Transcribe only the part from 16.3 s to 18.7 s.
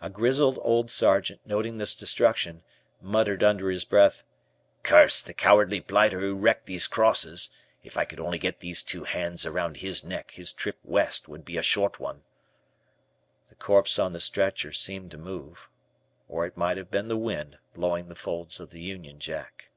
it might have been the wind blowing the folds of